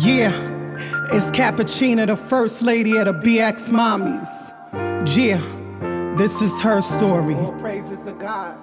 Yeah, 0.00 0.32
it's 1.12 1.26
Cappuccina, 1.36 2.06
the 2.06 2.16
first 2.16 2.62
lady 2.62 2.96
of 2.96 3.06
the 3.06 3.12
BX 3.12 3.70
Mommies. 3.70 4.28
Yeah, 5.16 5.40
this 6.16 6.40
is 6.40 6.60
her 6.60 6.80
story. 6.80 7.34
All 7.34 7.52
praises 7.60 8.00
to 8.02 8.12
God. 8.12 8.56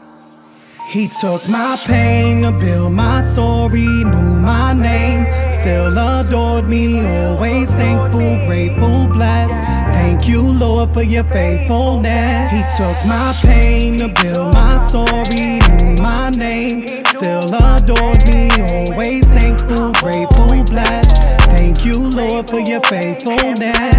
He 0.87 1.07
took 1.07 1.47
my 1.49 1.77
pain 1.85 2.43
to 2.43 2.51
build 2.51 2.93
my 2.93 3.21
story, 3.33 3.85
knew 3.85 4.39
my 4.39 4.71
name, 4.73 5.25
still 5.51 5.97
adored 5.97 6.69
me, 6.69 7.05
always 7.05 7.71
thankful, 7.71 8.37
grateful, 8.45 9.07
blessed. 9.07 9.74
Thank 10.05 10.27
you, 10.27 10.43
Lord, 10.43 10.93
for 10.93 11.01
your 11.01 11.23
faithfulness. 11.23 12.51
He 12.51 12.61
took 12.77 12.95
my 13.07 13.35
pain 13.43 13.97
to 13.97 14.07
build 14.07 14.53
my 14.53 14.85
story, 14.85 15.57
knew 15.65 15.95
my 15.99 16.29
name, 16.29 16.85
still 16.85 17.41
adored 17.41 18.21
me, 18.29 18.51
always 18.69 19.25
thankful, 19.25 19.93
grateful, 19.93 20.63
blessed. 20.65 21.41
Thank 21.57 21.83
you, 21.85 22.07
Lord, 22.09 22.47
for 22.47 22.59
your 22.59 22.81
faithfulness. 22.81 23.97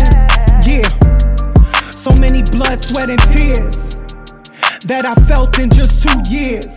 Yeah, 0.63 0.87
so 1.91 2.15
many 2.21 2.43
blood, 2.55 2.85
sweat, 2.85 3.11
and 3.11 3.21
tears 3.35 3.97
that 4.87 5.03
I 5.05 5.15
felt 5.27 5.59
in 5.59 5.71
just 5.71 6.07
two 6.07 6.23
years. 6.33 6.71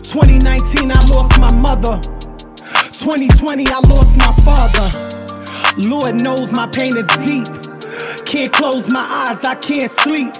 2019, 0.00 0.90
I 0.90 1.04
lost 1.12 1.38
my 1.38 1.52
mother. 1.60 2.00
2020, 2.88 3.66
I 3.68 3.80
lost 3.80 4.16
my 4.16 4.32
father. 4.48 4.88
Lord 5.86 6.22
knows 6.22 6.50
my 6.52 6.66
pain 6.68 6.96
is 6.96 7.06
deep. 7.28 7.69
Can't 8.30 8.52
close 8.52 8.88
my 8.92 9.04
eyes, 9.10 9.44
I 9.44 9.56
can't 9.56 9.90
sleep. 9.90 10.32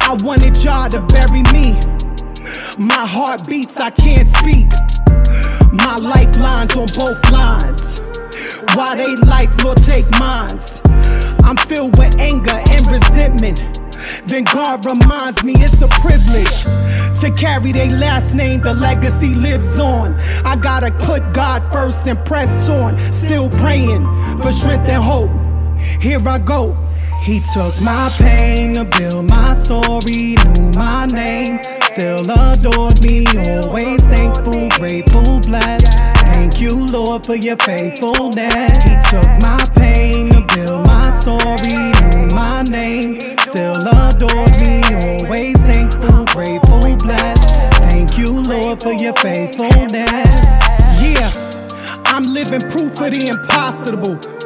I 0.00 0.16
wanted 0.24 0.56
y'all 0.64 0.88
to 0.88 1.00
bury 1.12 1.42
me. 1.52 1.76
My 2.78 3.04
heart 3.04 3.46
beats, 3.46 3.76
I 3.76 3.90
can't 3.90 4.26
speak. 4.40 4.72
My 5.70 5.96
lifelines 6.00 6.72
on 6.80 6.88
both 6.96 7.20
lines. 7.30 8.00
Why 8.72 8.96
they 8.96 9.14
like, 9.26 9.52
Lord, 9.62 9.76
take 9.82 10.08
mines. 10.18 10.80
I'm 11.44 11.58
filled 11.68 11.98
with 11.98 12.18
anger 12.18 12.56
and 12.56 12.86
resentment. 12.88 13.60
Then 14.26 14.44
God 14.44 14.86
reminds 14.86 15.44
me 15.44 15.52
it's 15.56 15.82
a 15.82 15.88
privilege 16.00 16.64
to 17.20 17.30
carry 17.38 17.70
their 17.70 17.90
last 17.90 18.34
name, 18.34 18.62
the 18.62 18.72
legacy 18.72 19.34
lives 19.34 19.78
on. 19.78 20.14
I 20.46 20.56
gotta 20.56 20.90
put 21.04 21.34
God 21.34 21.70
first 21.70 22.06
and 22.06 22.18
press 22.24 22.70
on. 22.70 22.96
Still 23.12 23.50
praying 23.60 24.06
for 24.38 24.52
strength 24.52 24.88
and 24.88 25.04
hope. 25.04 25.47
Here 26.00 26.20
I 26.28 26.38
go. 26.38 26.76
He 27.22 27.40
took 27.52 27.78
my 27.80 28.10
pain 28.18 28.74
to 28.74 28.84
build 28.84 29.28
my 29.28 29.52
story, 29.52 30.36
knew 30.38 30.70
my 30.76 31.06
name, 31.12 31.58
still 31.92 32.22
adored 32.24 33.02
me, 33.02 33.26
always 33.26 34.00
thankful, 34.06 34.68
grateful, 34.78 35.40
blessed. 35.40 35.98
Thank 36.32 36.60
you, 36.60 36.86
Lord, 36.86 37.26
for 37.26 37.34
your 37.34 37.56
faithfulness. 37.56 38.84
He 38.84 38.94
took 39.10 39.28
my 39.42 39.58
pain 39.76 40.30
to 40.30 40.40
build 40.54 40.86
my 40.86 41.10
story, 41.20 41.76
knew 42.00 42.28
my 42.34 42.62
name, 42.70 43.20
still 43.20 43.76
adored 43.76 44.54
me, 44.62 44.80
always 45.26 45.58
thankful, 45.68 46.24
grateful, 46.26 46.96
blessed. 46.96 47.72
Thank 47.90 48.16
you, 48.16 48.40
Lord, 48.42 48.80
for 48.80 48.92
your 48.92 49.14
faithfulness. 49.14 50.46
Yeah, 51.02 51.32
I'm 52.06 52.22
living 52.22 52.60
proof 52.70 53.00
of 53.00 53.12
the 53.12 53.34
impossible. 53.36 54.37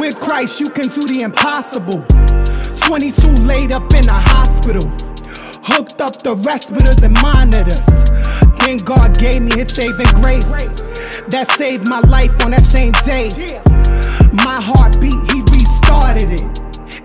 With 0.00 0.18
Christ, 0.18 0.58
you 0.58 0.68
can 0.68 0.88
do 0.88 1.06
the 1.06 1.22
impossible. 1.22 2.02
22 2.86 3.42
laid 3.46 3.72
up 3.72 3.86
in 3.94 4.02
a 4.08 4.18
hospital, 4.34 4.82
hooked 5.62 6.00
up 6.00 6.12
the 6.26 6.34
respirators 6.42 7.02
and 7.02 7.14
monitors. 7.22 7.86
Then 8.58 8.78
God 8.78 9.16
gave 9.18 9.42
me 9.42 9.54
His 9.54 9.72
saving 9.72 10.10
grace 10.18 10.44
that 11.30 11.46
saved 11.56 11.88
my 11.88 12.00
life 12.10 12.34
on 12.44 12.50
that 12.50 12.66
same 12.66 12.92
day. 13.06 13.30
My 14.34 14.58
heartbeat, 14.58 15.14
He 15.30 15.46
restarted 15.54 16.34
it 16.34 16.42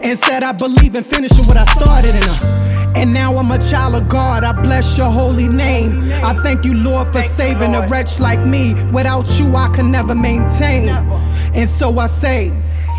and 0.02 0.18
said, 0.18 0.44
I 0.44 0.52
believe 0.52 0.98
in 0.98 1.04
finishing 1.04 1.46
what 1.46 1.58
I 1.58 1.66
started 1.78 2.16
in 2.16 2.24
her. 2.24 2.62
And 2.98 3.14
now 3.14 3.38
I'm 3.38 3.52
a 3.52 3.60
child 3.60 3.96
of 3.96 4.10
God. 4.10 4.44
I 4.44 4.60
bless 4.60 4.98
your 4.98 5.10
holy 5.12 5.48
name. 5.48 6.12
I 6.24 6.34
thank 6.42 6.66
you, 6.66 6.76
Lord, 6.76 7.14
for 7.14 7.22
saving 7.22 7.76
a 7.76 7.88
wretch 7.88 8.20
like 8.20 8.46
me. 8.46 8.74
Without 8.92 9.30
you, 9.40 9.56
I 9.56 9.70
could 9.70 9.86
never 9.86 10.14
maintain. 10.14 10.90
And 10.90 11.70
so 11.70 12.00
I 12.00 12.08
say, 12.08 12.52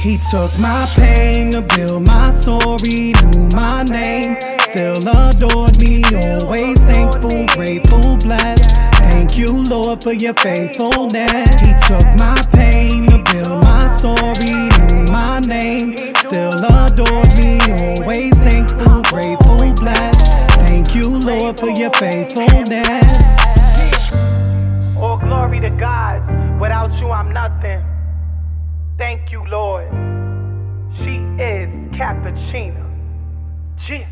He 0.03 0.19
took 0.19 0.59
my 0.59 0.93
pain 0.97 1.53
to 1.53 1.61
build 1.63 2.05
my 2.09 2.29
story, 2.33 3.13
knew 3.23 3.49
my 3.55 3.85
name, 3.85 4.35
still 4.59 4.99
adored 4.99 5.79
me, 5.79 6.03
always 6.27 6.81
thankful, 6.81 7.47
grateful, 7.55 8.17
blessed. 8.17 8.75
Thank 8.97 9.39
you, 9.39 9.63
Lord, 9.71 10.03
for 10.03 10.13
your 10.13 10.35
faithfulness. 10.35 11.55
He 11.61 11.73
took 11.87 12.03
my 12.19 12.35
pain 12.53 13.07
to 13.07 13.19
build 13.31 13.63
my 13.63 13.97
story, 13.97 14.67
knew 14.75 15.05
my 15.13 15.39
name, 15.47 15.97
still 15.97 16.51
adored 16.51 17.31
me, 17.39 17.61
always 17.71 18.37
thankful, 18.39 19.03
grateful, 19.03 19.73
blessed. 19.75 20.51
Thank 20.67 20.97
you, 20.97 21.17
Lord, 21.21 21.61
for 21.61 21.71
your 21.71 21.91
faithfulness. 21.93 23.07
All 24.97 25.19
glory 25.19 25.61
to 25.61 25.71
God. 25.71 26.61
Without 26.61 26.93
you, 27.01 27.13
I'm 27.13 27.33
nothing. 27.33 27.92
Thank 29.03 29.33
you, 29.33 29.45
Lord. 29.47 29.89
She 30.99 31.17
is 31.43 31.69
cappuccino. 31.91 32.87
Yeah. 33.89 34.12